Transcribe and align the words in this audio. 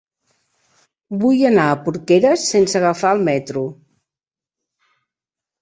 Vull 1.23 1.43
anar 1.49 1.67
a 1.73 1.75
Porqueres 1.83 2.45
sense 2.53 2.79
agafar 2.81 3.13
el 3.19 3.21
metro. 3.29 3.67